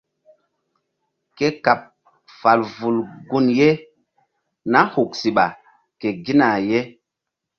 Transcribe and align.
Ke 1.37 1.47
kaɓ 1.63 1.79
fal 2.39 2.59
vul 2.75 2.97
gun 3.29 3.45
ye 3.59 3.69
nah 4.71 4.87
huk 4.93 5.11
siɓa 5.21 5.45
ke 5.99 6.07
gina 6.25 6.47
ye. 6.69 6.79